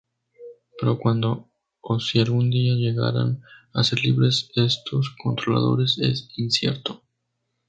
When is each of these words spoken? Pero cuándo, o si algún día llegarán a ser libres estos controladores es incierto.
Pero 0.79 0.97
cuándo, 0.97 1.51
o 1.79 1.99
si 1.99 2.19
algún 2.19 2.49
día 2.49 2.73
llegarán 2.73 3.43
a 3.71 3.83
ser 3.83 4.03
libres 4.03 4.49
estos 4.55 5.11
controladores 5.21 5.99
es 5.99 6.27
incierto. 6.37 7.03